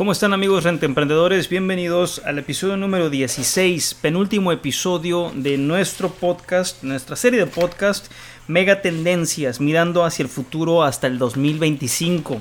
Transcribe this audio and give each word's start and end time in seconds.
¿Cómo 0.00 0.12
están 0.12 0.32
amigos 0.32 0.64
renta 0.64 0.86
emprendedores? 0.86 1.50
Bienvenidos 1.50 2.22
al 2.24 2.38
episodio 2.38 2.78
número 2.78 3.10
16, 3.10 3.98
penúltimo 4.00 4.50
episodio 4.50 5.30
de 5.34 5.58
nuestro 5.58 6.08
podcast, 6.08 6.82
nuestra 6.82 7.16
serie 7.16 7.38
de 7.38 7.46
podcast 7.46 8.10
Mega 8.48 8.80
Tendencias, 8.80 9.60
mirando 9.60 10.02
hacia 10.02 10.22
el 10.22 10.30
futuro 10.30 10.84
hasta 10.84 11.06
el 11.06 11.18
2025. 11.18 12.40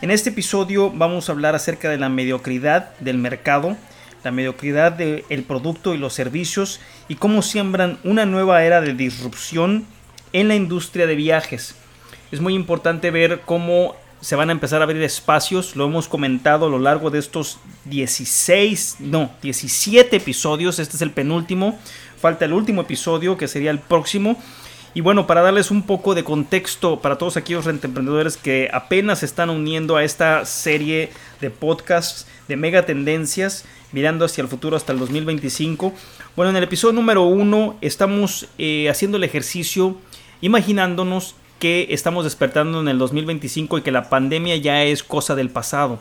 En 0.00 0.10
este 0.10 0.30
episodio 0.30 0.90
vamos 0.90 1.28
a 1.28 1.32
hablar 1.32 1.54
acerca 1.54 1.90
de 1.90 1.98
la 1.98 2.08
mediocridad 2.08 2.98
del 2.98 3.18
mercado, 3.18 3.76
la 4.24 4.30
mediocridad 4.30 4.92
del 4.92 5.44
producto 5.46 5.92
y 5.92 5.98
los 5.98 6.14
servicios 6.14 6.80
y 7.08 7.16
cómo 7.16 7.42
siembran 7.42 7.98
una 8.04 8.24
nueva 8.24 8.64
era 8.64 8.80
de 8.80 8.94
disrupción 8.94 9.84
en 10.32 10.48
la 10.48 10.54
industria 10.54 11.06
de 11.06 11.14
viajes. 11.14 11.74
Es 12.32 12.40
muy 12.40 12.54
importante 12.54 13.10
ver 13.10 13.42
cómo 13.44 13.96
se 14.20 14.36
van 14.36 14.50
a 14.50 14.52
empezar 14.52 14.80
a 14.80 14.84
abrir 14.84 15.02
espacios, 15.02 15.76
lo 15.76 15.86
hemos 15.86 16.08
comentado 16.08 16.66
a 16.66 16.68
lo 16.68 16.78
largo 16.78 17.10
de 17.10 17.18
estos 17.18 17.58
16, 17.86 18.96
no, 19.00 19.30
17 19.42 20.16
episodios, 20.16 20.78
este 20.78 20.96
es 20.96 21.02
el 21.02 21.10
penúltimo, 21.10 21.78
falta 22.20 22.44
el 22.44 22.52
último 22.52 22.82
episodio 22.82 23.36
que 23.36 23.48
sería 23.48 23.70
el 23.70 23.78
próximo. 23.78 24.36
Y 24.92 25.02
bueno, 25.02 25.28
para 25.28 25.40
darles 25.40 25.70
un 25.70 25.82
poco 25.82 26.16
de 26.16 26.24
contexto 26.24 27.00
para 27.00 27.16
todos 27.16 27.36
aquellos 27.36 27.66
emprendedores 27.68 28.36
que 28.36 28.68
apenas 28.72 29.20
se 29.20 29.26
están 29.26 29.48
uniendo 29.48 29.96
a 29.96 30.02
esta 30.02 30.44
serie 30.44 31.10
de 31.40 31.50
podcasts 31.50 32.26
de 32.48 32.56
mega 32.56 32.84
tendencias, 32.84 33.64
mirando 33.92 34.24
hacia 34.24 34.42
el 34.42 34.48
futuro 34.48 34.76
hasta 34.76 34.92
el 34.92 34.98
2025. 34.98 35.94
Bueno, 36.34 36.50
en 36.50 36.56
el 36.56 36.64
episodio 36.64 36.92
número 36.92 37.22
uno 37.22 37.76
estamos 37.80 38.48
eh, 38.58 38.90
haciendo 38.90 39.16
el 39.16 39.24
ejercicio 39.24 39.96
imaginándonos 40.40 41.36
que 41.60 41.88
estamos 41.90 42.24
despertando 42.24 42.80
en 42.80 42.88
el 42.88 42.98
2025 42.98 43.78
y 43.78 43.82
que 43.82 43.92
la 43.92 44.08
pandemia 44.08 44.56
ya 44.56 44.82
es 44.82 45.04
cosa 45.04 45.36
del 45.36 45.50
pasado. 45.50 46.00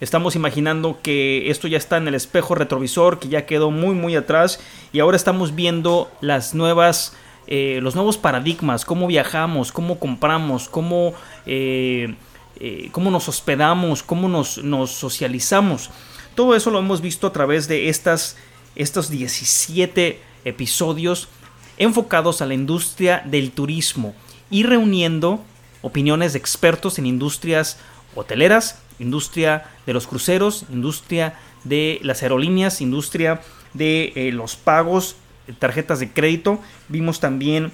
Estamos 0.00 0.36
imaginando 0.36 1.00
que 1.02 1.50
esto 1.50 1.66
ya 1.66 1.78
está 1.78 1.96
en 1.96 2.06
el 2.06 2.14
espejo 2.14 2.54
retrovisor, 2.54 3.18
que 3.18 3.28
ya 3.28 3.46
quedó 3.46 3.70
muy 3.70 3.94
muy 3.94 4.14
atrás 4.14 4.60
y 4.92 5.00
ahora 5.00 5.16
estamos 5.16 5.54
viendo 5.54 6.10
las 6.20 6.54
nuevas, 6.54 7.16
eh, 7.48 7.80
los 7.82 7.96
nuevos 7.96 8.16
paradigmas, 8.16 8.84
cómo 8.84 9.06
viajamos, 9.06 9.72
cómo 9.72 9.98
compramos, 9.98 10.68
cómo, 10.68 11.14
eh, 11.46 12.14
eh, 12.60 12.88
cómo 12.92 13.10
nos 13.10 13.28
hospedamos, 13.28 14.02
cómo 14.02 14.28
nos, 14.28 14.62
nos, 14.62 14.90
socializamos. 14.92 15.90
Todo 16.34 16.54
eso 16.54 16.70
lo 16.70 16.78
hemos 16.78 17.00
visto 17.00 17.26
a 17.26 17.32
través 17.32 17.68
de 17.68 17.88
estas, 17.88 18.36
estos 18.76 19.10
17 19.10 20.20
episodios 20.44 21.28
enfocados 21.76 22.40
a 22.40 22.46
la 22.46 22.54
industria 22.54 23.22
del 23.26 23.50
turismo 23.50 24.14
y 24.50 24.64
reuniendo 24.64 25.42
opiniones 25.82 26.32
de 26.32 26.38
expertos 26.38 26.98
en 26.98 27.06
industrias 27.06 27.78
hoteleras, 28.14 28.80
industria 28.98 29.64
de 29.86 29.92
los 29.92 30.06
cruceros, 30.06 30.64
industria 30.70 31.34
de 31.64 31.98
las 32.02 32.22
aerolíneas, 32.22 32.80
industria 32.80 33.40
de 33.74 34.12
eh, 34.14 34.32
los 34.32 34.56
pagos, 34.56 35.16
tarjetas 35.58 36.00
de 36.00 36.10
crédito. 36.10 36.60
Vimos 36.88 37.20
también 37.20 37.72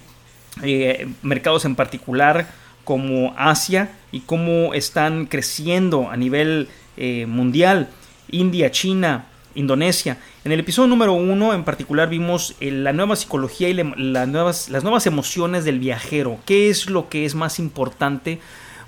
eh, 0.63 1.09
mercados 1.23 1.65
en 1.65 1.75
particular 1.75 2.49
como 2.85 3.35
Asia 3.37 3.91
y 4.13 4.21
cómo 4.21 4.73
están 4.73 5.27
creciendo 5.27 6.09
a 6.11 6.17
nivel 6.17 6.69
eh, 6.97 7.27
mundial. 7.27 7.89
India, 8.31 8.71
China, 8.71 9.27
Indonesia. 9.57 10.19
En 10.45 10.53
el 10.53 10.61
episodio 10.61 10.89
número 10.89 11.13
uno 11.13 11.53
en 11.53 11.65
particular 11.65 12.09
vimos 12.09 12.55
eh, 12.61 12.71
la 12.71 12.93
nueva 12.93 13.17
psicología 13.17 13.69
y 13.69 13.75
nuevas, 13.75 14.69
las 14.69 14.83
nuevas 14.85 15.07
emociones 15.07 15.65
del 15.65 15.81
viajero. 15.81 16.39
¿Qué 16.47 16.71
es 16.71 16.89
lo 16.89 17.09
que 17.09 17.25
es 17.25 17.35
más 17.35 17.59
importante? 17.59 18.41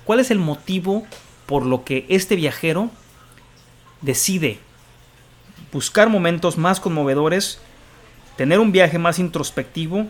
¿Cuál 0.05 0.19
es 0.19 0.31
el 0.31 0.39
motivo 0.39 1.05
por 1.45 1.65
lo 1.65 1.83
que 1.83 2.05
este 2.09 2.35
viajero 2.35 2.89
decide 4.01 4.59
buscar 5.71 6.09
momentos 6.09 6.57
más 6.57 6.79
conmovedores, 6.79 7.59
tener 8.37 8.59
un 8.59 8.71
viaje 8.71 8.97
más 8.97 9.19
introspectivo 9.19 10.07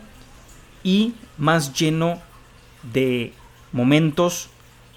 y 0.83 1.13
más 1.37 1.73
lleno 1.73 2.21
de 2.93 3.33
momentos 3.71 4.49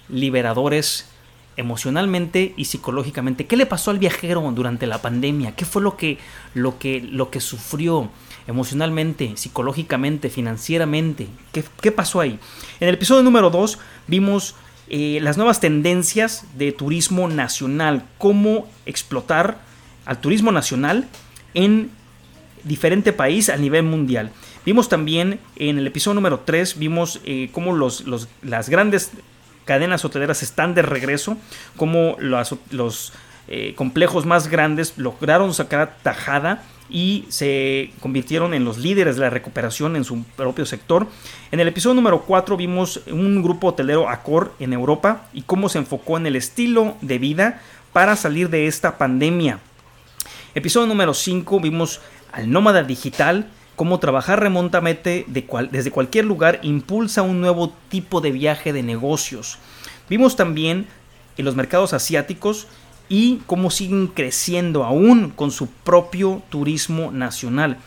liberadores 0.09 1.09
emocionalmente 1.57 2.53
y 2.57 2.65
psicológicamente. 2.65 3.45
¿Qué 3.45 3.57
le 3.57 3.65
pasó 3.65 3.91
al 3.91 3.99
viajero 3.99 4.51
durante 4.55 4.87
la 4.87 5.01
pandemia? 5.01 5.55
¿Qué 5.55 5.65
fue 5.65 5.81
lo 5.81 5.97
que, 5.97 6.17
lo 6.53 6.79
que, 6.79 7.01
lo 7.01 7.29
que 7.29 7.39
sufrió 7.39 8.09
emocionalmente, 8.47 9.33
psicológicamente, 9.35 10.29
financieramente? 10.29 11.27
¿Qué, 11.51 11.91
pasó 11.91 12.21
ahí? 12.21 12.39
En 12.79 12.87
el 12.87 12.95
episodio 12.95 13.23
número 13.23 13.49
2 13.49 13.79
vimos 14.07 14.55
eh, 14.89 15.19
las 15.21 15.37
nuevas 15.37 15.59
tendencias 15.59 16.45
de 16.57 16.71
turismo 16.71 17.27
nacional, 17.27 18.03
cómo 18.17 18.67
explotar 18.85 19.59
al 20.05 20.19
turismo 20.19 20.51
nacional 20.51 21.07
en 21.53 21.91
diferente 22.63 23.13
país 23.13 23.49
a 23.49 23.57
nivel 23.57 23.83
mundial. 23.83 24.31
Vimos 24.65 24.87
también 24.89 25.39
en 25.57 25.77
el 25.77 25.87
episodio 25.87 26.15
número 26.15 26.39
3, 26.45 26.79
vimos 26.79 27.19
eh, 27.25 27.49
cómo 27.51 27.73
los, 27.73 28.05
las 28.41 28.69
grandes 28.69 29.11
cadenas 29.65 30.05
hoteleras 30.05 30.43
están 30.43 30.73
de 30.73 30.81
regreso, 30.81 31.37
como 31.77 32.15
los, 32.19 33.13
eh, 33.47 33.73
complejos 33.75 34.25
más 34.25 34.47
grandes 34.47 34.97
lograron 34.97 35.53
sacar 35.53 35.97
tajada 36.01 36.63
y 36.89 37.25
se 37.29 37.91
convirtieron 37.99 38.53
en 38.53 38.65
los 38.65 38.77
líderes 38.77 39.15
de 39.15 39.21
la 39.21 39.29
recuperación 39.29 39.95
en 39.95 40.03
su 40.03 40.23
propio 40.23 40.65
sector. 40.65 41.07
En 41.51 41.59
el 41.59 41.67
episodio 41.67 41.95
número 41.95 42.21
4 42.21 42.55
vimos 42.55 43.01
un 43.11 43.41
grupo 43.41 43.67
hotelero 43.67 44.09
Accor 44.09 44.53
en 44.59 44.73
Europa 44.73 45.27
y 45.33 45.43
cómo 45.43 45.69
se 45.69 45.79
enfocó 45.79 46.17
en 46.17 46.27
el 46.27 46.35
estilo 46.35 46.95
de 47.01 47.17
vida 47.17 47.61
para 47.93 48.15
salir 48.15 48.49
de 48.49 48.67
esta 48.67 48.97
pandemia. 48.97 49.59
Episodio 50.55 50.87
número 50.87 51.13
5 51.13 51.59
vimos 51.59 51.99
al 52.31 52.51
nómada 52.51 52.83
digital 52.83 53.47
cómo 53.75 53.99
trabajar 53.99 54.39
remotamente 54.39 55.25
desde 55.27 55.91
cualquier 55.91 56.25
lugar 56.25 56.59
impulsa 56.63 57.21
un 57.21 57.41
nuevo 57.41 57.73
tipo 57.89 58.21
de 58.21 58.31
viaje 58.31 58.73
de 58.73 58.83
negocios. 58.83 59.57
Vimos 60.09 60.35
también 60.35 60.87
en 61.37 61.45
los 61.45 61.55
mercados 61.55 61.93
asiáticos 61.93 62.67
y 63.09 63.37
cómo 63.45 63.71
siguen 63.71 64.07
creciendo 64.07 64.83
aún 64.83 65.29
con 65.29 65.51
su 65.51 65.67
propio 65.67 66.41
turismo 66.49 67.11
nacional. 67.11 67.77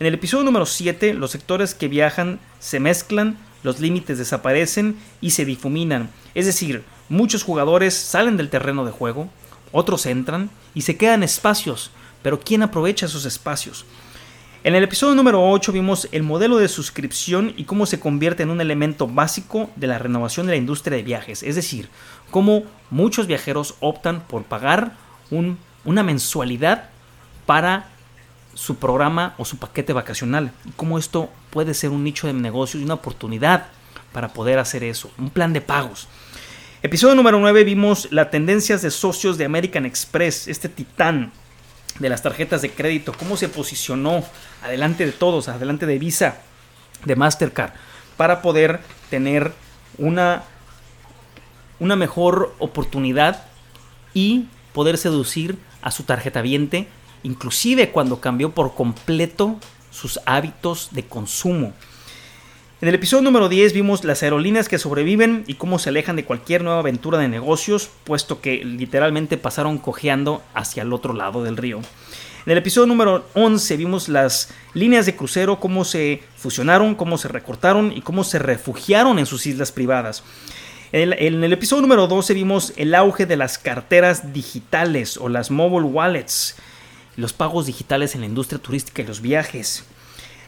En 0.00 0.06
el 0.06 0.14
episodio 0.14 0.44
número 0.44 0.66
7, 0.66 1.14
los 1.14 1.30
sectores 1.30 1.74
que 1.74 1.88
viajan 1.88 2.38
se 2.60 2.80
mezclan, 2.80 3.38
los 3.62 3.80
límites 3.80 4.18
desaparecen 4.18 4.96
y 5.20 5.30
se 5.30 5.44
difuminan. 5.44 6.10
Es 6.34 6.46
decir, 6.46 6.84
muchos 7.08 7.42
jugadores 7.42 7.94
salen 7.94 8.36
del 8.36 8.50
terreno 8.50 8.84
de 8.84 8.92
juego, 8.92 9.28
otros 9.72 10.06
entran 10.06 10.50
y 10.74 10.82
se 10.82 10.96
quedan 10.96 11.22
espacios, 11.22 11.90
pero 12.22 12.40
¿quién 12.40 12.62
aprovecha 12.62 13.06
esos 13.06 13.24
espacios? 13.24 13.84
En 14.68 14.74
el 14.74 14.84
episodio 14.84 15.14
número 15.14 15.48
8 15.48 15.72
vimos 15.72 16.08
el 16.12 16.24
modelo 16.24 16.58
de 16.58 16.68
suscripción 16.68 17.54
y 17.56 17.64
cómo 17.64 17.86
se 17.86 17.98
convierte 17.98 18.42
en 18.42 18.50
un 18.50 18.60
elemento 18.60 19.06
básico 19.06 19.70
de 19.76 19.86
la 19.86 19.98
renovación 19.98 20.44
de 20.44 20.52
la 20.52 20.58
industria 20.58 20.98
de 20.98 21.02
viajes, 21.02 21.42
es 21.42 21.54
decir, 21.54 21.88
cómo 22.30 22.64
muchos 22.90 23.26
viajeros 23.26 23.76
optan 23.80 24.20
por 24.28 24.42
pagar 24.42 24.92
una 25.86 26.02
mensualidad 26.02 26.90
para 27.46 27.88
su 28.52 28.76
programa 28.76 29.34
o 29.38 29.46
su 29.46 29.56
paquete 29.56 29.94
vacacional 29.94 30.52
y 30.66 30.72
cómo 30.72 30.98
esto 30.98 31.30
puede 31.48 31.72
ser 31.72 31.88
un 31.88 32.04
nicho 32.04 32.26
de 32.26 32.34
negocio 32.34 32.78
y 32.78 32.84
una 32.84 32.92
oportunidad 32.92 33.68
para 34.12 34.34
poder 34.34 34.58
hacer 34.58 34.84
eso, 34.84 35.10
un 35.16 35.30
plan 35.30 35.54
de 35.54 35.62
pagos. 35.62 36.08
Episodio 36.82 37.14
número 37.14 37.40
9 37.40 37.64
vimos 37.64 38.08
las 38.10 38.30
tendencias 38.30 38.82
de 38.82 38.90
socios 38.90 39.38
de 39.38 39.46
American 39.46 39.86
Express, 39.86 40.46
este 40.46 40.68
titán 40.68 41.32
de 41.98 42.08
las 42.08 42.22
tarjetas 42.22 42.62
de 42.62 42.70
crédito, 42.70 43.12
cómo 43.12 43.36
se 43.36 43.48
posicionó 43.48 44.24
adelante 44.62 45.04
de 45.04 45.12
todos, 45.12 45.48
adelante 45.48 45.86
de 45.86 45.98
Visa, 45.98 46.40
de 47.04 47.16
Mastercard, 47.16 47.72
para 48.16 48.42
poder 48.42 48.80
tener 49.10 49.52
una, 49.98 50.44
una 51.78 51.96
mejor 51.96 52.54
oportunidad 52.58 53.44
y 54.14 54.46
poder 54.72 54.98
seducir 54.98 55.58
a 55.82 55.90
su 55.90 56.04
tarjeta 56.04 56.42
viente, 56.42 56.88
inclusive 57.22 57.90
cuando 57.90 58.20
cambió 58.20 58.52
por 58.52 58.74
completo 58.74 59.58
sus 59.90 60.20
hábitos 60.26 60.88
de 60.92 61.04
consumo. 61.04 61.72
En 62.80 62.86
el 62.86 62.94
episodio 62.94 63.24
número 63.24 63.48
10 63.48 63.72
vimos 63.72 64.04
las 64.04 64.22
aerolíneas 64.22 64.68
que 64.68 64.78
sobreviven 64.78 65.42
y 65.48 65.54
cómo 65.54 65.80
se 65.80 65.88
alejan 65.88 66.14
de 66.14 66.24
cualquier 66.24 66.62
nueva 66.62 66.78
aventura 66.78 67.18
de 67.18 67.26
negocios, 67.26 67.90
puesto 68.04 68.40
que 68.40 68.64
literalmente 68.64 69.36
pasaron 69.36 69.78
cojeando 69.78 70.42
hacia 70.54 70.84
el 70.84 70.92
otro 70.92 71.12
lado 71.12 71.42
del 71.42 71.56
río. 71.56 71.80
En 72.46 72.52
el 72.52 72.58
episodio 72.58 72.86
número 72.86 73.26
11 73.34 73.76
vimos 73.76 74.08
las 74.08 74.50
líneas 74.74 75.06
de 75.06 75.16
crucero, 75.16 75.58
cómo 75.58 75.84
se 75.84 76.22
fusionaron, 76.36 76.94
cómo 76.94 77.18
se 77.18 77.26
recortaron 77.26 77.92
y 77.92 78.00
cómo 78.00 78.22
se 78.22 78.38
refugiaron 78.38 79.18
en 79.18 79.26
sus 79.26 79.46
islas 79.46 79.72
privadas. 79.72 80.22
En 80.92 81.12
el, 81.12 81.52
episodio 81.52 81.82
número 81.82 82.06
12 82.06 82.32
vimos 82.32 82.74
el 82.76 82.94
auge 82.94 83.26
de 83.26 83.36
las 83.36 83.58
carteras 83.58 84.32
digitales 84.32 85.16
o 85.16 85.28
las 85.28 85.50
mobile 85.50 85.88
wallets, 85.88 86.54
los 87.16 87.32
pagos 87.32 87.66
digitales 87.66 88.14
en 88.14 88.20
la 88.20 88.28
industria 88.28 88.62
turística 88.62 89.02
y 89.02 89.06
los 89.06 89.20
viajes. 89.20 89.84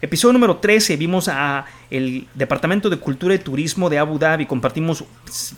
Episodio 0.02 0.32
número 0.32 0.56
13 0.56 0.96
vimos 0.96 1.28
a 1.28 1.66
el 1.90 2.26
Departamento 2.34 2.88
de 2.88 2.96
Cultura 2.96 3.34
y 3.34 3.38
Turismo 3.38 3.90
de 3.90 3.98
Abu 3.98 4.18
Dhabi. 4.18 4.46
Compartimos 4.46 5.04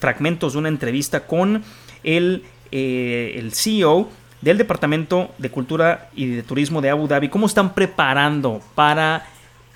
fragmentos 0.01 0.55
de 0.55 0.59
una 0.59 0.69
entrevista 0.69 1.29
con 1.29 1.63
el, 2.03 2.43
eh, 2.73 3.35
el 3.37 3.53
CEO 3.53 4.09
del 4.41 4.59
Departamento 4.59 5.31
de 5.39 5.49
Cultura 5.49 6.11
y 6.17 6.27
de 6.27 6.43
Turismo 6.43 6.81
de 6.81 6.91
Abu 6.91 7.07
Dhabi. 7.07 7.29
Cómo 7.29 7.47
están 7.47 7.73
preparando 7.73 8.61
para 8.75 9.29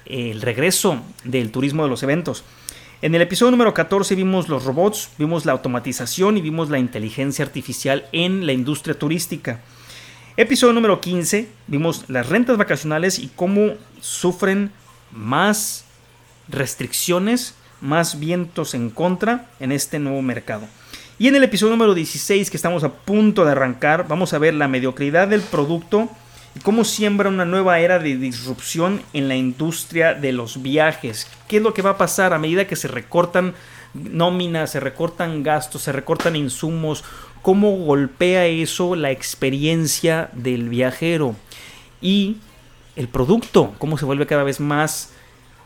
el 0.05 0.43
regreso 0.43 1.01
del 1.23 1.53
turismo 1.53 1.85
de 1.85 1.89
los 1.89 2.03
eventos. 2.03 2.43
En 3.03 3.15
el 3.15 3.23
episodio 3.23 3.53
número 3.53 3.73
14 3.73 4.17
vimos 4.17 4.49
los 4.49 4.65
robots, 4.65 5.11
vimos 5.17 5.45
la 5.45 5.53
automatización 5.53 6.39
y 6.39 6.41
vimos 6.41 6.71
la 6.71 6.81
inteligencia 6.81 7.45
artificial 7.45 8.07
en 8.11 8.47
la 8.47 8.53
industria 8.53 8.99
turística. 8.99 9.61
Episodio 10.39 10.75
número 10.75 11.01
15, 11.01 11.49
vimos 11.67 12.05
las 12.09 12.29
rentas 12.29 12.59
vacacionales 12.59 13.19
y 13.19 13.29
cómo 13.35 13.73
sufren 14.03 14.71
más 15.11 15.87
restricciones, 16.47 17.55
más 17.81 18.21
vientos 18.21 18.75
en 18.75 18.91
contra 18.91 19.47
en 19.61 19.73
este 19.73 19.99
nuevo 19.99 20.21
mercado. 20.21 20.67
Y 21.19 21.29
en 21.29 21.37
el 21.37 21.45
episodio 21.45 21.71
número 21.71 21.95
16, 21.95 22.51
que 22.51 22.59
estamos 22.59 22.85
a 22.85 22.93
punto 22.93 23.47
de 23.47 23.53
arrancar, 23.53 24.09
vamos 24.09 24.35
a 24.35 24.39
ver 24.39 24.53
la 24.53 24.69
mediocridad 24.69 25.27
del 25.27 25.41
producto 25.41 26.11
y 26.55 26.61
cómo 26.61 26.85
siembra 26.85 27.31
una 27.31 27.47
nueva 27.47 27.81
era 27.81 27.99
de 27.99 28.19
disrupción 28.19 29.01
en 29.15 29.29
la 29.29 29.37
industria 29.37 30.13
de 30.13 30.33
los 30.33 30.61
viajes. 30.61 31.29
¿Qué 31.49 31.57
es 31.57 31.63
lo 31.63 31.73
que 31.73 31.81
va 31.81 31.93
a 31.93 31.99
pasar 31.99 32.35
a 32.35 32.39
medida 32.39 32.67
que 32.67 32.77
se 32.77 32.89
recortan 32.89 33.55
nóminas, 33.95 34.73
se 34.73 34.81
recortan 34.81 35.43
gastos, 35.43 35.81
se 35.81 35.93
recortan 35.93 36.37
insumos? 36.37 37.05
Cómo 37.47 37.77
golpea 37.77 38.47
eso 38.47 38.97
la 38.97 39.13
experiencia 39.13 40.31
del 40.33 40.69
viajero 40.69 41.37
y 42.01 42.39
el 42.97 43.07
producto, 43.07 43.73
cómo 43.79 43.97
se 43.99 44.05
vuelve 44.05 44.27
cada 44.27 44.43
vez 44.43 44.59
más 44.59 45.13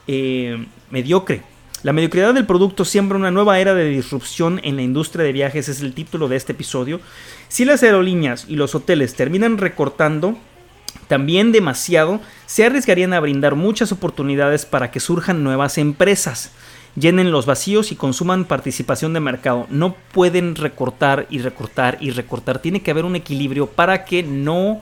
eh, 0.06 0.66
mediocre. 0.90 1.40
La 1.82 1.94
mediocridad 1.94 2.34
del 2.34 2.44
producto 2.44 2.84
siembra 2.84 3.16
una 3.16 3.30
nueva 3.30 3.60
era 3.60 3.72
de 3.72 3.88
disrupción 3.88 4.60
en 4.62 4.76
la 4.76 4.82
industria 4.82 5.24
de 5.24 5.32
viajes, 5.32 5.70
es 5.70 5.80
el 5.80 5.94
título 5.94 6.28
de 6.28 6.36
este 6.36 6.52
episodio. 6.52 7.00
Si 7.48 7.64
las 7.64 7.82
aerolíneas 7.82 8.44
y 8.46 8.56
los 8.56 8.74
hoteles 8.74 9.14
terminan 9.14 9.56
recortando 9.56 10.36
también 11.08 11.50
demasiado, 11.50 12.20
se 12.44 12.66
arriesgarían 12.66 13.14
a 13.14 13.20
brindar 13.20 13.54
muchas 13.54 13.90
oportunidades 13.90 14.66
para 14.66 14.90
que 14.90 15.00
surjan 15.00 15.42
nuevas 15.42 15.78
empresas 15.78 16.52
llenen 16.96 17.30
los 17.30 17.46
vacíos 17.46 17.92
y 17.92 17.96
consuman 17.96 18.44
participación 18.44 19.12
de 19.12 19.20
mercado. 19.20 19.66
No 19.70 19.94
pueden 20.12 20.56
recortar 20.56 21.26
y 21.30 21.38
recortar 21.38 21.98
y 22.00 22.10
recortar. 22.10 22.60
Tiene 22.60 22.82
que 22.82 22.90
haber 22.90 23.04
un 23.04 23.16
equilibrio 23.16 23.66
para 23.66 24.04
que 24.04 24.22
no 24.22 24.80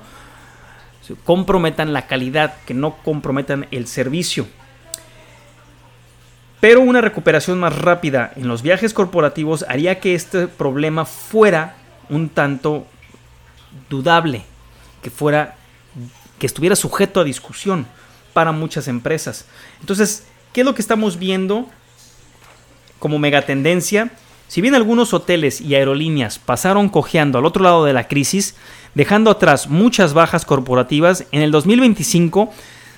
comprometan 1.24 1.92
la 1.92 2.06
calidad, 2.06 2.56
que 2.66 2.74
no 2.74 2.96
comprometan 2.96 3.66
el 3.70 3.86
servicio. 3.86 4.46
Pero 6.60 6.80
una 6.80 7.00
recuperación 7.00 7.60
más 7.60 7.76
rápida 7.76 8.32
en 8.36 8.48
los 8.48 8.62
viajes 8.62 8.92
corporativos 8.92 9.64
haría 9.68 10.00
que 10.00 10.14
este 10.14 10.48
problema 10.48 11.04
fuera 11.04 11.76
un 12.08 12.28
tanto 12.28 12.86
dudable, 13.88 14.42
que 15.02 15.10
fuera 15.10 15.56
que 16.38 16.46
estuviera 16.46 16.76
sujeto 16.76 17.20
a 17.20 17.24
discusión 17.24 17.86
para 18.32 18.52
muchas 18.52 18.88
empresas. 18.88 19.46
Entonces, 19.80 20.26
¿qué 20.52 20.60
es 20.60 20.64
lo 20.64 20.74
que 20.74 20.82
estamos 20.82 21.18
viendo? 21.18 21.68
Como 22.98 23.18
megatendencia, 23.18 24.10
si 24.48 24.60
bien 24.62 24.74
algunos 24.74 25.12
hoteles 25.12 25.60
y 25.60 25.74
aerolíneas 25.74 26.38
pasaron 26.38 26.88
cojeando 26.88 27.38
al 27.38 27.44
otro 27.44 27.62
lado 27.62 27.84
de 27.84 27.92
la 27.92 28.08
crisis, 28.08 28.56
dejando 28.94 29.30
atrás 29.30 29.68
muchas 29.68 30.14
bajas 30.14 30.44
corporativas, 30.44 31.26
en 31.32 31.42
el 31.42 31.50
2025 31.50 32.50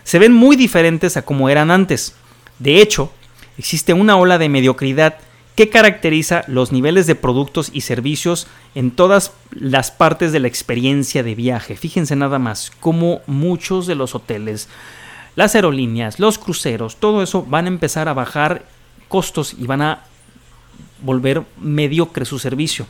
se 0.05 0.19
ven 0.19 0.33
muy 0.33 0.57
diferentes 0.57 1.17
a 1.17 1.23
como 1.23 1.49
eran 1.49 1.71
antes. 1.71 2.15
De 2.59 2.81
hecho, 2.81 3.13
existe 3.59 3.93
una 3.93 4.17
ola 4.17 4.39
de 4.39 4.49
mediocridad 4.49 5.19
que 5.57 5.69
caracteriza 5.69 6.45
los 6.47 6.73
niveles 6.73 7.07
de 7.07 7.17
productos 7.17 7.71
y 7.73 7.83
servicios 7.83 8.47
en 8.75 8.93
todas 8.93 9.33
las 9.51 9.91
partes 9.91 10.33
de 10.33 10.41
la 10.41 10.49
experiencia 10.49 11.23
de 11.23 11.35
viaje. 11.35 11.77
Fíjense 11.77 12.17
nada 12.17 12.39
más 12.39 12.73
cómo 12.81 13.21
muchos 13.27 13.87
de 13.87 13.95
los 13.95 14.15
hoteles, 14.15 14.69
las 15.37 15.55
aerolíneas, 15.55 16.19
los 16.19 16.39
cruceros, 16.39 16.97
todo 16.97 17.23
eso 17.23 17.43
van 17.43 17.67
a 17.67 17.69
empezar 17.69 18.09
a 18.09 18.15
bajar 18.15 18.65
costos 19.11 19.55
y 19.59 19.67
van 19.67 19.83
a 19.83 20.05
volver 21.03 21.43
mediocre 21.61 22.25
su 22.25 22.39
servicio. 22.39 22.87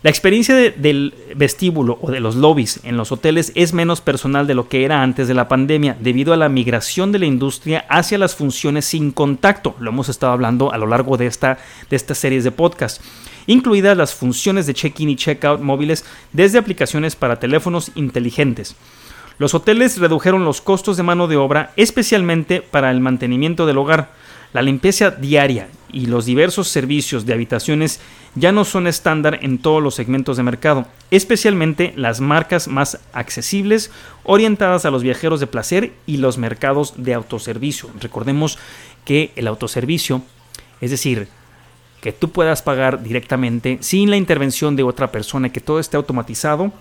La 0.00 0.10
experiencia 0.10 0.54
del 0.54 1.12
vestíbulo 1.34 1.98
o 2.00 2.12
de 2.12 2.20
los 2.20 2.36
lobbies 2.36 2.78
en 2.84 2.96
los 2.96 3.10
hoteles 3.10 3.50
es 3.56 3.72
menos 3.72 4.00
personal 4.00 4.46
de 4.46 4.54
lo 4.54 4.68
que 4.68 4.84
era 4.84 5.02
antes 5.02 5.26
de 5.26 5.34
la 5.34 5.48
pandemia, 5.48 5.96
debido 5.98 6.32
a 6.32 6.36
la 6.36 6.48
migración 6.48 7.10
de 7.10 7.18
la 7.18 7.26
industria 7.26 7.84
hacia 7.88 8.16
las 8.16 8.36
funciones 8.36 8.84
sin 8.84 9.10
contacto. 9.10 9.74
Lo 9.80 9.90
hemos 9.90 10.08
estado 10.08 10.32
hablando 10.32 10.72
a 10.72 10.78
lo 10.78 10.86
largo 10.86 11.16
de, 11.16 11.26
esta, 11.26 11.58
de 11.90 11.98
series 11.98 12.44
de 12.44 12.52
podcast, 12.52 13.02
incluidas 13.48 13.96
las 13.96 14.14
funciones 14.14 14.68
de 14.68 14.74
check-in 14.74 15.10
y 15.10 15.16
check-out 15.16 15.60
móviles 15.60 16.04
desde 16.32 16.58
aplicaciones 16.58 17.16
para 17.16 17.40
teléfonos 17.40 17.90
inteligentes. 17.96 18.76
Los 19.38 19.54
hoteles 19.54 19.98
redujeron 19.98 20.44
los 20.44 20.60
costos 20.60 20.96
de 20.96 21.02
mano 21.02 21.26
de 21.26 21.36
obra, 21.36 21.72
especialmente 21.74 22.62
para 22.62 22.92
el 22.92 23.00
mantenimiento 23.00 23.66
del 23.66 23.78
hogar 23.78 24.10
la 24.52 24.62
limpieza 24.62 25.10
diaria 25.10 25.68
y 25.92 26.06
los 26.06 26.26
diversos 26.26 26.68
servicios 26.68 27.26
de 27.26 27.34
habitaciones 27.34 28.00
ya 28.34 28.52
no 28.52 28.64
son 28.64 28.86
estándar 28.86 29.38
en 29.42 29.58
todos 29.58 29.82
los 29.82 29.94
segmentos 29.94 30.36
de 30.36 30.42
mercado, 30.42 30.86
especialmente 31.10 31.92
las 31.96 32.20
marcas 32.20 32.68
más 32.68 33.00
accesibles 33.12 33.90
orientadas 34.24 34.84
a 34.84 34.90
los 34.90 35.02
viajeros 35.02 35.40
de 35.40 35.46
placer 35.46 35.92
y 36.06 36.18
los 36.18 36.38
mercados 36.38 36.94
de 36.96 37.14
autoservicio. 37.14 37.90
Recordemos 38.00 38.58
que 39.04 39.32
el 39.36 39.46
autoservicio, 39.46 40.22
es 40.80 40.90
decir, 40.90 41.28
que 42.00 42.12
tú 42.12 42.30
puedas 42.30 42.62
pagar 42.62 43.02
directamente 43.02 43.78
sin 43.80 44.10
la 44.10 44.16
intervención 44.16 44.76
de 44.76 44.84
otra 44.84 45.10
persona, 45.10 45.50
que 45.50 45.60
todo 45.60 45.80
esté 45.80 45.96
automatizado, 45.96 46.72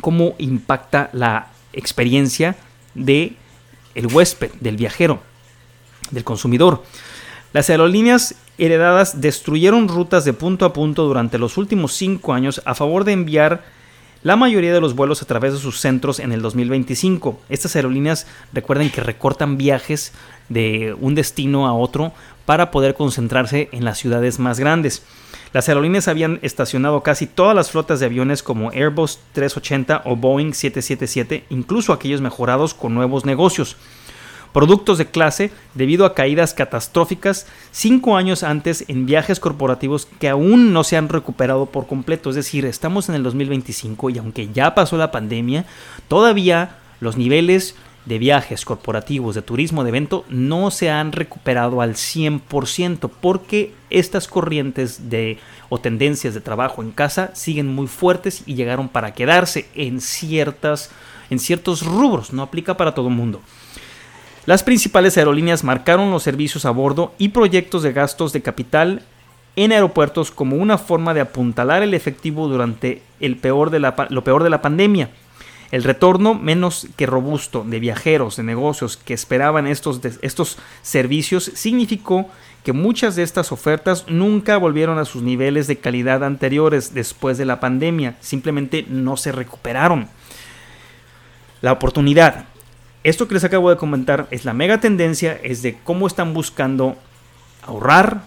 cómo 0.00 0.34
impacta 0.38 1.10
la 1.12 1.48
experiencia 1.72 2.56
de 2.94 3.32
el 3.94 4.06
huésped, 4.06 4.52
del 4.60 4.76
viajero 4.76 5.20
del 6.14 6.24
consumidor. 6.24 6.82
Las 7.52 7.70
aerolíneas 7.70 8.34
heredadas 8.58 9.20
destruyeron 9.20 9.88
rutas 9.88 10.24
de 10.24 10.32
punto 10.32 10.64
a 10.64 10.72
punto 10.72 11.04
durante 11.04 11.38
los 11.38 11.56
últimos 11.56 11.92
cinco 11.92 12.32
años 12.32 12.62
a 12.64 12.74
favor 12.74 13.04
de 13.04 13.12
enviar 13.12 13.64
la 14.24 14.36
mayoría 14.36 14.72
de 14.72 14.80
los 14.80 14.96
vuelos 14.96 15.20
a 15.20 15.26
través 15.26 15.52
de 15.52 15.58
sus 15.58 15.80
centros 15.80 16.18
en 16.18 16.32
el 16.32 16.40
2025. 16.40 17.38
Estas 17.50 17.76
aerolíneas 17.76 18.26
recuerden 18.54 18.90
que 18.90 19.02
recortan 19.02 19.58
viajes 19.58 20.12
de 20.48 20.96
un 20.98 21.14
destino 21.14 21.66
a 21.66 21.74
otro 21.74 22.12
para 22.46 22.70
poder 22.70 22.94
concentrarse 22.94 23.68
en 23.72 23.84
las 23.84 23.98
ciudades 23.98 24.38
más 24.38 24.58
grandes. 24.58 25.02
Las 25.52 25.68
aerolíneas 25.68 26.08
habían 26.08 26.38
estacionado 26.42 27.02
casi 27.02 27.26
todas 27.26 27.54
las 27.54 27.70
flotas 27.70 28.00
de 28.00 28.06
aviones 28.06 28.42
como 28.42 28.70
Airbus 28.70 29.20
380 29.32 30.02
o 30.06 30.16
Boeing 30.16 30.54
777, 30.54 31.44
incluso 31.50 31.92
aquellos 31.92 32.20
mejorados 32.20 32.74
con 32.74 32.94
nuevos 32.94 33.26
negocios 33.26 33.76
productos 34.54 34.98
de 34.98 35.06
clase 35.06 35.50
debido 35.74 36.06
a 36.06 36.14
caídas 36.14 36.54
catastróficas 36.54 37.48
cinco 37.72 38.16
años 38.16 38.44
antes 38.44 38.84
en 38.86 39.04
viajes 39.04 39.40
corporativos 39.40 40.06
que 40.20 40.28
aún 40.28 40.72
no 40.72 40.84
se 40.84 40.96
han 40.96 41.08
recuperado 41.08 41.66
por 41.66 41.88
completo. 41.88 42.30
Es 42.30 42.36
decir, 42.36 42.64
estamos 42.64 43.08
en 43.08 43.16
el 43.16 43.24
2025 43.24 44.10
y 44.10 44.18
aunque 44.18 44.48
ya 44.52 44.76
pasó 44.76 44.96
la 44.96 45.10
pandemia, 45.10 45.66
todavía 46.06 46.76
los 47.00 47.16
niveles 47.16 47.74
de 48.04 48.18
viajes 48.18 48.64
corporativos, 48.64 49.34
de 49.34 49.42
turismo, 49.42 49.82
de 49.82 49.88
evento, 49.88 50.24
no 50.28 50.70
se 50.70 50.88
han 50.88 51.10
recuperado 51.10 51.80
al 51.80 51.94
100% 51.94 53.10
porque 53.20 53.74
estas 53.90 54.28
corrientes 54.28 55.10
de 55.10 55.38
o 55.68 55.80
tendencias 55.80 56.32
de 56.32 56.40
trabajo 56.40 56.80
en 56.80 56.92
casa 56.92 57.30
siguen 57.34 57.74
muy 57.74 57.88
fuertes 57.88 58.44
y 58.46 58.54
llegaron 58.54 58.88
para 58.88 59.14
quedarse 59.14 59.66
en 59.74 60.00
ciertas 60.00 60.90
en 61.30 61.38
ciertos 61.38 61.84
rubros, 61.84 62.32
no 62.32 62.42
aplica 62.42 62.76
para 62.76 62.94
todo 62.94 63.08
el 63.08 63.14
mundo. 63.14 63.40
Las 64.46 64.62
principales 64.62 65.16
aerolíneas 65.16 65.64
marcaron 65.64 66.10
los 66.10 66.22
servicios 66.22 66.66
a 66.66 66.70
bordo 66.70 67.14
y 67.16 67.30
proyectos 67.30 67.82
de 67.82 67.92
gastos 67.92 68.32
de 68.34 68.42
capital 68.42 69.02
en 69.56 69.72
aeropuertos 69.72 70.30
como 70.30 70.56
una 70.56 70.76
forma 70.76 71.14
de 71.14 71.22
apuntalar 71.22 71.82
el 71.82 71.94
efectivo 71.94 72.46
durante 72.48 73.02
el 73.20 73.36
peor 73.36 73.70
de 73.70 73.80
la, 73.80 74.06
lo 74.10 74.22
peor 74.22 74.42
de 74.42 74.50
la 74.50 74.60
pandemia. 74.60 75.10
El 75.70 75.82
retorno 75.82 76.34
menos 76.34 76.88
que 76.96 77.06
robusto 77.06 77.64
de 77.66 77.80
viajeros, 77.80 78.36
de 78.36 78.42
negocios 78.42 78.98
que 78.98 79.14
esperaban 79.14 79.66
estos, 79.66 80.00
estos 80.20 80.58
servicios 80.82 81.50
significó 81.54 82.28
que 82.64 82.72
muchas 82.72 83.16
de 83.16 83.22
estas 83.22 83.50
ofertas 83.50 84.04
nunca 84.08 84.56
volvieron 84.58 84.98
a 84.98 85.04
sus 85.04 85.22
niveles 85.22 85.66
de 85.66 85.78
calidad 85.78 86.22
anteriores 86.22 86.92
después 86.92 87.38
de 87.38 87.44
la 87.46 87.60
pandemia, 87.60 88.16
simplemente 88.20 88.84
no 88.88 89.16
se 89.16 89.32
recuperaron. 89.32 90.08
La 91.60 91.72
oportunidad. 91.72 92.46
Esto 93.04 93.28
que 93.28 93.34
les 93.34 93.44
acabo 93.44 93.68
de 93.68 93.76
comentar 93.76 94.26
es 94.30 94.46
la 94.46 94.54
mega 94.54 94.80
tendencia, 94.80 95.38
es 95.42 95.60
de 95.60 95.78
cómo 95.84 96.06
están 96.06 96.32
buscando 96.32 96.96
ahorrar, 97.62 98.24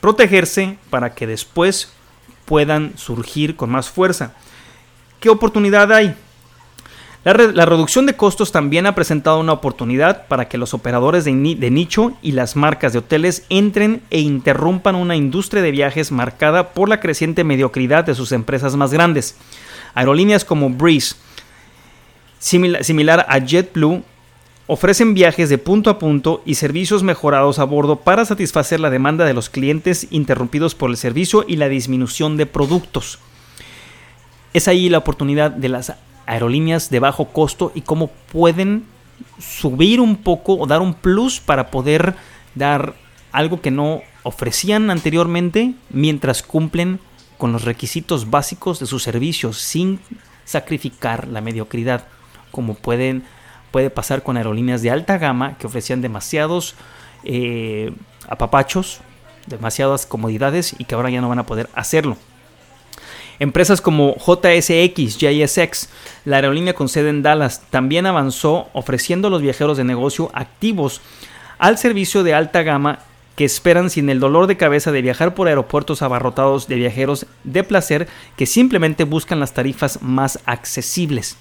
protegerse 0.00 0.78
para 0.90 1.14
que 1.14 1.26
después 1.26 1.92
puedan 2.44 2.96
surgir 2.96 3.56
con 3.56 3.70
más 3.70 3.90
fuerza. 3.90 4.34
¿Qué 5.18 5.28
oportunidad 5.28 5.92
hay? 5.92 6.14
La, 7.24 7.64
reducción 7.64 8.04
de 8.04 8.16
costos 8.16 8.52
también 8.52 8.86
ha 8.86 8.94
presentado 8.94 9.40
una 9.40 9.54
oportunidad 9.54 10.28
para 10.28 10.46
que 10.46 10.58
los 10.58 10.74
operadores 10.74 11.24
de, 11.24 11.32
de, 11.32 11.70
nicho 11.70 12.12
y 12.20 12.32
las 12.32 12.54
marcas 12.54 12.92
de 12.92 12.98
hoteles 12.98 13.46
entren 13.48 14.02
e 14.10 14.20
interrumpan 14.20 14.94
una 14.94 15.16
industria 15.16 15.62
de 15.62 15.70
viajes 15.70 16.12
marcada 16.12 16.74
por 16.74 16.88
la 16.88 17.00
creciente 17.00 17.42
mediocridad 17.42 18.04
de 18.04 18.14
sus 18.14 18.30
empresas 18.32 18.76
más 18.76 18.92
grandes. 18.92 19.36
Aerolíneas 19.94 20.44
como 20.44 20.68
Breeze, 20.68 21.16
similar 22.44 23.26
a 23.28 23.38
JetBlue, 23.38 24.02
ofrecen 24.66 25.14
viajes 25.14 25.48
de 25.48 25.58
punto 25.58 25.90
a 25.90 25.98
punto 25.98 26.42
y 26.44 26.54
servicios 26.54 27.02
mejorados 27.02 27.58
a 27.58 27.64
bordo 27.64 27.96
para 27.96 28.24
satisfacer 28.24 28.80
la 28.80 28.90
demanda 28.90 29.24
de 29.24 29.34
los 29.34 29.48
clientes 29.48 30.08
interrumpidos 30.10 30.74
por 30.74 30.90
el 30.90 30.96
servicio 30.96 31.44
y 31.46 31.56
la 31.56 31.68
disminución 31.68 32.36
de 32.36 32.46
productos. 32.46 33.18
Es 34.52 34.68
ahí 34.68 34.88
la 34.88 34.98
oportunidad 34.98 35.50
de 35.50 35.68
las 35.68 35.94
aerolíneas 36.26 36.90
de 36.90 37.00
bajo 37.00 37.26
costo 37.26 37.72
y 37.74 37.80
cómo 37.80 38.08
pueden 38.30 38.84
subir 39.38 40.00
un 40.00 40.16
poco 40.16 40.54
o 40.54 40.66
dar 40.66 40.80
un 40.80 40.94
plus 40.94 41.40
para 41.40 41.70
poder 41.70 42.14
dar 42.54 42.94
algo 43.32 43.60
que 43.60 43.70
no 43.70 44.02
ofrecían 44.22 44.90
anteriormente 44.90 45.74
mientras 45.90 46.42
cumplen 46.42 47.00
con 47.36 47.52
los 47.52 47.64
requisitos 47.64 48.30
básicos 48.30 48.80
de 48.80 48.86
sus 48.86 49.02
servicios 49.02 49.58
sin 49.58 49.98
sacrificar 50.44 51.28
la 51.28 51.40
mediocridad, 51.40 52.06
como 52.54 52.74
pueden, 52.74 53.24
puede 53.72 53.90
pasar 53.90 54.22
con 54.22 54.36
aerolíneas 54.36 54.80
de 54.80 54.92
alta 54.92 55.18
gama 55.18 55.58
que 55.58 55.66
ofrecían 55.66 56.00
demasiados 56.00 56.76
eh, 57.24 57.92
apapachos, 58.28 59.00
demasiadas 59.46 60.06
comodidades 60.06 60.76
y 60.78 60.84
que 60.84 60.94
ahora 60.94 61.10
ya 61.10 61.20
no 61.20 61.28
van 61.28 61.40
a 61.40 61.46
poder 61.46 61.68
hacerlo. 61.74 62.16
Empresas 63.40 63.80
como 63.80 64.14
JSX, 64.14 65.18
JSX, 65.18 65.88
la 66.24 66.36
aerolínea 66.36 66.74
con 66.74 66.88
sede 66.88 67.08
en 67.08 67.24
Dallas, 67.24 67.62
también 67.70 68.06
avanzó 68.06 68.68
ofreciendo 68.72 69.26
a 69.26 69.30
los 69.32 69.42
viajeros 69.42 69.76
de 69.76 69.82
negocio 69.82 70.30
activos 70.32 71.00
al 71.58 71.76
servicio 71.76 72.22
de 72.22 72.34
alta 72.34 72.62
gama 72.62 73.00
que 73.34 73.44
esperan 73.44 73.90
sin 73.90 74.08
el 74.08 74.20
dolor 74.20 74.46
de 74.46 74.56
cabeza 74.56 74.92
de 74.92 75.02
viajar 75.02 75.34
por 75.34 75.48
aeropuertos 75.48 76.02
abarrotados 76.02 76.68
de 76.68 76.76
viajeros 76.76 77.26
de 77.42 77.64
placer 77.64 78.06
que 78.36 78.46
simplemente 78.46 79.02
buscan 79.02 79.40
las 79.40 79.52
tarifas 79.52 80.00
más 80.00 80.38
accesibles. 80.46 81.36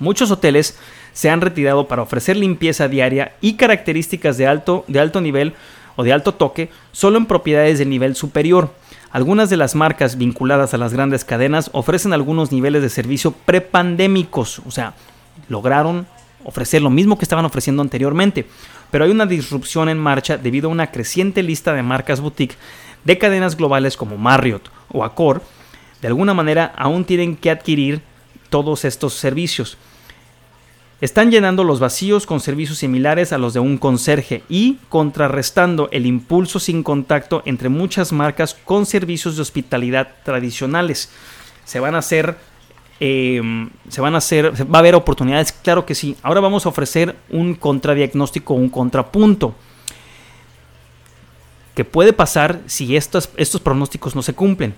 Muchos 0.00 0.30
hoteles 0.30 0.78
se 1.12 1.30
han 1.30 1.40
retirado 1.40 1.88
para 1.88 2.02
ofrecer 2.02 2.36
limpieza 2.36 2.88
diaria 2.88 3.32
y 3.40 3.54
características 3.54 4.38
de 4.38 4.46
alto, 4.46 4.84
de 4.86 5.00
alto 5.00 5.20
nivel 5.20 5.54
o 5.96 6.04
de 6.04 6.12
alto 6.12 6.34
toque 6.34 6.70
solo 6.92 7.18
en 7.18 7.26
propiedades 7.26 7.78
de 7.78 7.86
nivel 7.86 8.14
superior. 8.14 8.72
Algunas 9.10 9.50
de 9.50 9.56
las 9.56 9.74
marcas 9.74 10.18
vinculadas 10.18 10.74
a 10.74 10.78
las 10.78 10.92
grandes 10.92 11.24
cadenas 11.24 11.70
ofrecen 11.72 12.12
algunos 12.12 12.52
niveles 12.52 12.82
de 12.82 12.90
servicio 12.90 13.32
prepandémicos, 13.32 14.60
o 14.66 14.70
sea, 14.70 14.94
lograron 15.48 16.06
ofrecer 16.44 16.82
lo 16.82 16.90
mismo 16.90 17.18
que 17.18 17.24
estaban 17.24 17.44
ofreciendo 17.44 17.82
anteriormente, 17.82 18.46
pero 18.90 19.04
hay 19.04 19.10
una 19.10 19.26
disrupción 19.26 19.88
en 19.88 19.98
marcha 19.98 20.36
debido 20.36 20.68
a 20.68 20.72
una 20.72 20.90
creciente 20.90 21.42
lista 21.42 21.72
de 21.72 21.82
marcas 21.82 22.20
boutique 22.20 22.56
de 23.04 23.18
cadenas 23.18 23.56
globales 23.56 23.96
como 23.96 24.16
Marriott 24.16 24.70
o 24.92 25.04
Accor, 25.04 25.42
de 26.00 26.08
alguna 26.08 26.34
manera 26.34 26.72
aún 26.76 27.04
tienen 27.04 27.36
que 27.36 27.50
adquirir 27.50 28.02
todos 28.50 28.84
estos 28.84 29.14
servicios. 29.14 29.78
Están 31.00 31.30
llenando 31.30 31.62
los 31.62 31.78
vacíos 31.78 32.26
con 32.26 32.40
servicios 32.40 32.78
similares 32.78 33.32
a 33.32 33.38
los 33.38 33.54
de 33.54 33.60
un 33.60 33.78
conserje 33.78 34.42
y 34.48 34.78
contrarrestando 34.88 35.88
el 35.92 36.06
impulso 36.06 36.58
sin 36.58 36.82
contacto 36.82 37.42
entre 37.44 37.68
muchas 37.68 38.10
marcas 38.10 38.56
con 38.64 38.84
servicios 38.84 39.36
de 39.36 39.42
hospitalidad 39.42 40.08
tradicionales. 40.24 41.10
Se 41.64 41.78
van 41.78 41.94
a 41.94 41.98
hacer, 41.98 42.36
em, 42.98 43.70
se 43.88 44.00
van 44.00 44.16
a 44.16 44.18
hacer, 44.18 44.52
va 44.68 44.78
a 44.78 44.80
haber 44.80 44.96
oportunidades, 44.96 45.52
claro 45.52 45.86
que 45.86 45.94
sí. 45.94 46.16
Ahora 46.20 46.40
vamos 46.40 46.66
a 46.66 46.70
ofrecer 46.70 47.14
un 47.30 47.54
contradiagnóstico, 47.54 48.54
un 48.54 48.68
contrapunto. 48.68 49.54
¿Qué 51.76 51.84
puede 51.84 52.12
pasar 52.12 52.60
si 52.66 52.96
estos, 52.96 53.30
estos 53.36 53.60
pronósticos 53.60 54.16
no 54.16 54.22
se 54.22 54.34
cumplen? 54.34 54.74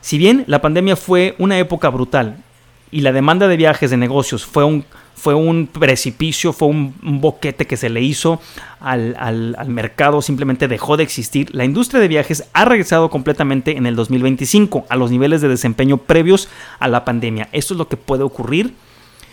Si 0.00 0.18
bien 0.18 0.42
la 0.48 0.60
pandemia 0.60 0.96
fue 0.96 1.36
una 1.38 1.60
época 1.60 1.90
brutal 1.90 2.42
y 2.90 3.02
la 3.02 3.12
demanda 3.12 3.48
de 3.48 3.56
viajes 3.56 3.90
de 3.90 3.96
negocios 3.96 4.44
fue 4.44 4.64
un 4.64 4.84
fue 5.20 5.34
un 5.34 5.66
precipicio, 5.66 6.54
fue 6.54 6.68
un, 6.68 6.94
boquete 7.02 7.66
que 7.66 7.76
se 7.76 7.90
le 7.90 8.00
hizo 8.00 8.40
al, 8.80 9.14
al, 9.18 9.68
mercado, 9.68 10.22
simplemente 10.22 10.66
dejó 10.66 10.96
de 10.96 11.02
existir. 11.02 11.54
La 11.54 11.66
industria 11.66 12.00
de 12.00 12.08
viajes 12.08 12.44
ha 12.54 12.64
regresado 12.64 13.10
completamente 13.10 13.76
en 13.76 13.84
el 13.84 13.96
2025 13.96 14.86
a 14.88 14.96
los 14.96 15.10
niveles 15.10 15.42
de 15.42 15.48
desempeño 15.48 15.98
previos 15.98 16.48
a 16.78 16.88
la 16.88 17.04
pandemia. 17.04 17.50
Esto 17.52 17.74
es 17.74 17.78
lo 17.78 17.86
que 17.86 17.98
puede 17.98 18.22
ocurrir 18.22 18.72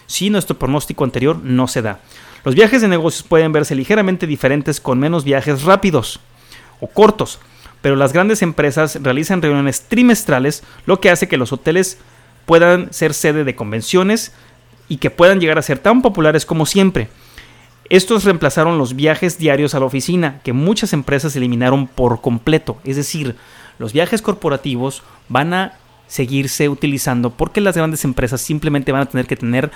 si 0.07 0.29
nuestro 0.29 0.59
pronóstico 0.59 1.05
anterior 1.05 1.39
no 1.41 1.69
se 1.69 1.81
da. 1.81 2.01
Los 2.43 2.53
viajes 2.53 2.81
de 2.81 2.89
negocios 2.89 3.23
pueden 3.23 3.53
verse 3.53 3.73
ligeramente 3.73 4.27
diferentes 4.27 4.81
con 4.81 4.99
menos 4.99 5.23
viajes 5.23 5.63
rápidos 5.63 6.19
o 6.81 6.87
cortos, 6.87 7.39
pero 7.81 7.95
las 7.95 8.11
grandes 8.11 8.41
empresas 8.41 8.97
realizan 9.01 9.41
reuniones 9.41 9.83
trimestrales, 9.83 10.63
lo 10.85 10.99
que 10.99 11.09
hace 11.09 11.29
que 11.29 11.37
los 11.37 11.53
hoteles 11.53 11.97
puedan 12.47 12.91
ser 12.91 13.13
sede 13.13 13.43
de 13.43 13.55
convenciones, 13.55 14.33
y 14.89 14.97
que 14.97 15.09
puedan 15.09 15.39
llegar 15.39 15.57
a 15.57 15.61
ser 15.61 15.79
tan 15.79 16.01
populares 16.01 16.45
como 16.45 16.65
siempre. 16.65 17.09
Estos 17.89 18.23
reemplazaron 18.25 18.77
los 18.77 18.95
viajes 18.95 19.37
diarios 19.37 19.73
a 19.73 19.79
la 19.79 19.85
oficina, 19.85 20.39
que 20.43 20.53
muchas 20.53 20.93
empresas 20.93 21.35
eliminaron 21.35 21.87
por 21.87 22.21
completo. 22.21 22.77
Es 22.83 22.95
decir, 22.97 23.35
los 23.79 23.93
viajes 23.93 24.21
corporativos 24.21 25.03
van 25.29 25.53
a 25.53 25.73
seguirse 26.07 26.69
utilizando 26.69 27.31
porque 27.31 27.61
las 27.61 27.75
grandes 27.75 28.03
empresas 28.03 28.41
simplemente 28.41 28.91
van 28.91 29.01
a 29.01 29.05
tener 29.07 29.27
que 29.27 29.35
tener 29.35 29.71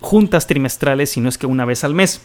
juntas 0.00 0.46
trimestrales, 0.46 1.10
si 1.10 1.20
no 1.20 1.28
es 1.28 1.38
que 1.38 1.46
una 1.46 1.64
vez 1.64 1.84
al 1.84 1.94
mes. 1.94 2.22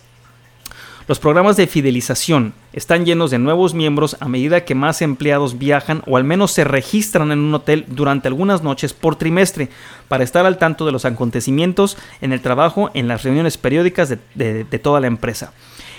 Los 1.07 1.19
programas 1.19 1.55
de 1.55 1.67
fidelización 1.67 2.55
están 2.73 3.05
llenos 3.05 3.29
de 3.29 3.37
nuevos 3.37 3.75
miembros 3.75 4.17
a 4.21 4.27
medida 4.27 4.65
que 4.65 4.73
más 4.73 5.03
empleados 5.03 5.59
viajan 5.59 6.01
o 6.07 6.17
al 6.17 6.23
menos 6.23 6.51
se 6.51 6.63
registran 6.63 7.31
en 7.31 7.37
un 7.37 7.53
hotel 7.53 7.85
durante 7.87 8.27
algunas 8.27 8.63
noches 8.63 8.93
por 8.93 9.15
trimestre 9.15 9.69
para 10.07 10.23
estar 10.23 10.47
al 10.47 10.57
tanto 10.57 10.83
de 10.83 10.91
los 10.91 11.05
acontecimientos 11.05 11.95
en 12.21 12.33
el 12.33 12.41
trabajo 12.41 12.89
en 12.95 13.07
las 13.07 13.21
reuniones 13.21 13.59
periódicas 13.59 14.09
de, 14.09 14.79
toda 14.81 14.99
la 14.99 15.05
empresa. 15.05 15.53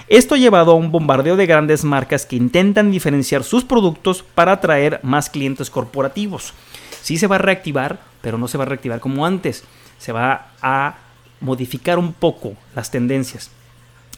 Esto 0.08 0.34
ha 0.34 0.38
llevado 0.38 0.72
a 0.72 0.74
un 0.74 0.90
bombardeo 0.90 1.36
de 1.36 1.46
grandes 1.46 1.84
marcas 1.84 2.26
que 2.26 2.34
intentan 2.34 2.90
diferenciar 2.90 3.44
sus 3.44 3.62
productos 3.62 4.24
para 4.24 4.52
atraer 4.52 4.98
más 5.04 5.30
clientes 5.30 5.70
corporativos. 5.70 6.52
Sí 7.00 7.16
se 7.16 7.28
va 7.28 7.36
a 7.36 7.38
reactivar, 7.38 8.00
pero 8.22 8.38
no 8.38 8.48
se 8.48 8.58
va 8.58 8.64
a 8.64 8.68
reactivar 8.68 8.98
como 8.98 9.24
antes. 9.24 9.62
Se 9.98 10.10
va 10.10 10.48
a 10.62 10.96
modificar 11.40 11.96
un 12.00 12.12
poco 12.12 12.54
las 12.74 12.90
tendencias. 12.90 13.52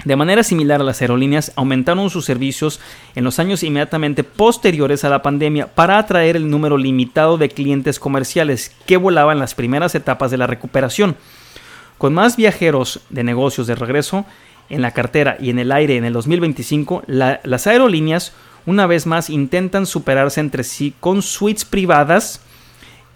De 0.04 0.14
manera 0.14 0.44
similar 0.44 0.80
las 0.80 1.02
aerolíneas, 1.02 1.52
aumentaron 1.56 2.08
sus 2.08 2.24
servicios 2.24 2.78
en 3.16 3.24
los 3.24 3.40
años 3.40 3.64
inmediatamente 3.64 4.22
posteriores 4.22 5.04
a 5.04 5.08
la 5.08 5.22
pandemia 5.22 5.74
para 5.74 5.98
atraer 5.98 6.36
el 6.36 6.48
número 6.48 6.78
limitado 6.78 7.36
de 7.36 7.48
clientes 7.48 7.98
comerciales 7.98 8.72
que 8.86 8.96
volaban 8.96 9.40
las 9.40 9.54
primeras 9.54 9.96
etapas 9.96 10.30
de 10.30 10.38
la 10.38 10.46
recuperación. 10.46 11.16
Con 11.98 12.14
más 12.14 12.36
viajeros 12.36 13.00
de 13.10 13.24
negocios 13.24 13.66
de 13.66 13.74
regreso 13.74 14.24
en 14.70 14.82
la 14.82 14.92
cartera 14.92 15.36
y 15.40 15.50
en 15.50 15.58
el 15.58 15.72
aire 15.72 15.96
en 15.96 16.04
el 16.04 16.12
2025, 16.12 17.02
las 17.06 17.66
aerolíneas 17.66 18.32
una 18.66 18.86
vez 18.86 19.04
más 19.04 19.30
intentan 19.30 19.84
superarse 19.84 20.38
entre 20.38 20.62
sí 20.62 20.94
con 21.00 21.22
suites 21.22 21.64
privadas 21.64 22.40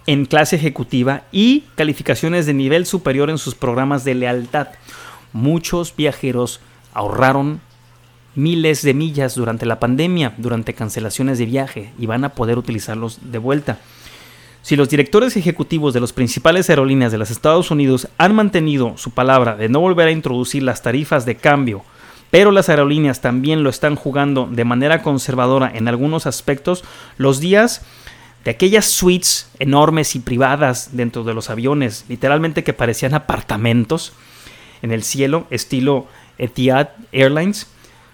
en 0.07 0.25
clase 0.25 0.57
ejecutiva 0.57 1.23
y 1.31 1.65
calificaciones 1.77 2.47
de 2.47 2.55
nivel 2.55 2.87
superior 2.87 3.31
en 3.31 3.39
sus 3.39 3.55
programas 3.55 4.05
de 4.05 4.17
lealtad. 4.17 4.69
Muchos 5.33 5.95
viajeros 5.95 6.61
ahorraron 6.92 7.61
miles 8.34 8.82
de 8.82 8.94
millas 8.94 9.34
durante 9.34 9.66
la 9.66 9.78
pandemia, 9.78 10.34
durante 10.38 10.75
cancelaciones 10.75 11.38
de 11.38 11.46
viaje, 11.46 11.92
y 11.99 12.06
van 12.06 12.25
a 12.25 12.30
poder 12.30 12.58
utilizarlos 12.58 13.18
de 13.30 13.38
vuelta. 13.38 13.78
Si 14.62 14.76
los 14.76 14.88
directores 14.88 15.37
ejecutivos 15.37 15.92
de 15.92 16.00
las 16.00 16.12
principales 16.12 16.70
aerolíneas 16.70 17.11
de 17.11 17.18
los 17.18 17.30
Estados 17.30 17.70
Unidos 17.70 18.08
han 18.16 18.34
mantenido 18.34 18.96
su 18.96 19.11
palabra 19.11 19.56
de 19.56 19.68
no 19.68 19.80
volver 19.80 20.08
a 20.08 20.12
introducir 20.12 20.62
las 20.62 20.82
tarifas 20.82 21.26
de 21.26 21.37
cambio, 21.37 21.82
pero 22.30 22.52
las 22.52 22.68
aerolíneas 22.68 23.20
también 23.20 23.64
lo 23.64 23.70
están 23.70 23.96
jugando 23.96 24.49
de 24.50 24.64
manera 24.64 25.02
conservadora 25.02 25.70
en 25.75 25.88
algunos 25.88 26.26
aspectos, 26.26 26.84
los 27.18 27.40
días 27.40 27.82
de 28.44 28.52
aquellas 28.52 28.87
suites 28.87 29.50
enormes 29.58 30.14
y 30.14 30.20
privadas 30.20 30.90
dentro 30.92 31.25
de 31.25 31.34
los 31.34 31.50
aviones, 31.50 32.04
literalmente 32.08 32.64
que 32.64 32.72
parecían 32.72 33.14
apartamentos 33.14 34.12
en 34.80 34.92
el 34.92 35.02
cielo, 35.02 35.46
estilo 35.50 36.06
Etihad 36.39 36.91
Airlines, 37.12 37.69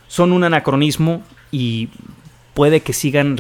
son 0.09 0.33
un 0.33 0.45
anacronismo 0.45 1.23
y 1.51 1.89
puede 2.59 2.81
que 2.81 2.93
sigan 2.93 3.39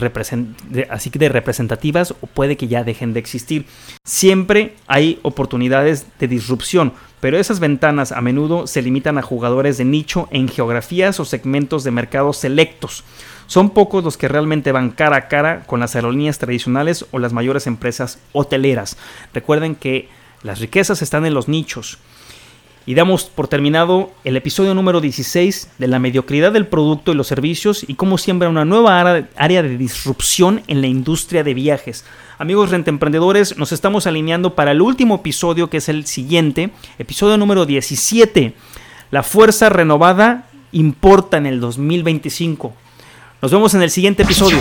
así 0.91 1.11
de 1.11 1.29
representativas 1.29 2.13
o 2.21 2.29
puede 2.29 2.57
que 2.57 2.69
ya 2.69 2.85
dejen 2.85 3.15
de 3.15 3.19
existir. 3.19 3.67
Siempre 4.05 4.77
hay 4.87 5.19
oportunidades 5.23 6.07
de 6.21 6.29
disrupción, 6.29 6.93
pero 7.19 7.37
esas 7.37 7.59
ventanas 7.59 8.13
a 8.13 8.21
menudo 8.21 8.69
se 8.69 8.81
limitan 8.81 9.19
a 9.19 9.23
jugadores 9.23 9.77
de 9.77 9.85
nicho 9.85 10.29
en 10.31 10.47
geografías 10.47 11.19
o 11.19 11.25
segmentos 11.25 11.83
de 11.83 11.91
mercados 11.91 12.37
selectos. 12.37 13.03
Son 13.49 13.71
pocos 13.71 14.05
los 14.05 14.17
que 14.17 14.29
realmente 14.29 14.71
van 14.71 14.91
cara 14.91 15.17
a 15.17 15.27
cara 15.27 15.65
con 15.67 15.81
las 15.81 15.97
aerolíneas 15.97 16.39
tradicionales 16.39 17.05
o 17.11 17.19
las 17.19 17.33
mayores 17.33 17.67
empresas 17.67 18.21
hoteleras. 18.33 18.99
Recuerden 19.35 19.75
que 19.75 20.09
las 20.45 20.61
riquezas 20.61 21.03
están 21.03 21.27
en 21.27 21.35
los 21.35 21.49
nichos 21.49 21.99
y 22.89 22.95
damos 22.95 23.25
por 23.25 23.49
terminado 23.49 24.13
el 24.25 24.39
episodio 24.39 24.75
número 24.75 25.03
16 25.03 25.73
de 25.77 25.89
la 25.89 25.99
mediocridad 25.99 26.53
del 26.53 26.67
producto 26.67 27.13
y 27.13 27.17
los 27.17 27.27
servicios 27.27 27.85
y 27.87 27.97
cómo 27.97 28.17
siembra 28.17 28.49
una 28.49 28.65
nueva 28.65 29.27
área 29.37 29.63
de 29.63 29.77
disrupción 29.77 30.63
en 30.69 30.81
la 30.81 30.87
industria 30.87 31.45
de 31.45 31.53
viajes. 31.53 32.07
Amigos 32.39 32.71
rentemprendedores, 32.71 33.59
nos 33.59 33.73
estamos 33.73 34.07
alineando 34.07 34.55
para 34.55 34.71
el 34.71 34.81
último 34.81 35.17
episodio 35.17 35.69
que 35.69 35.77
es 35.77 35.91
el 35.91 36.07
siguiente, 36.07 36.71
episodio 36.99 37.37
número 37.37 37.67
17. 37.67 38.55
La 39.11 39.23
fuerza 39.23 39.69
renovada 39.69 40.49
importa 40.73 41.37
en 41.37 41.45
el 41.45 41.61
2025. 41.61 42.73
Nos 43.43 43.53
vemos 43.53 43.75
en 43.75 43.83
el 43.83 43.91
siguiente 43.91 44.23
episodio. 44.23 44.61